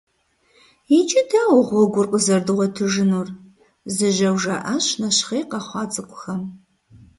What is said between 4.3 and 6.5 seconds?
жаӀащ нэщхъей къэхъуа цӀыкӀухэм.